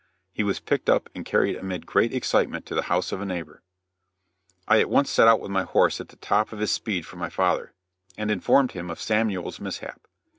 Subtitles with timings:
[0.33, 3.61] He was picked up and carried amid great excitement to the house of a neighbor.
[4.67, 7.17] I at once set out with my horse at the top of his speed for
[7.17, 7.73] my father,
[8.17, 10.07] and informed him of Samuel's mishap.